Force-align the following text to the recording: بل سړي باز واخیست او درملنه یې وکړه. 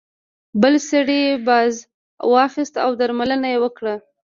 بل 0.61 0.75
سړي 0.89 1.23
باز 1.47 1.73
واخیست 2.33 2.75
او 2.85 2.91
درملنه 2.99 3.47
یې 3.53 3.57
وکړه. 3.63 3.95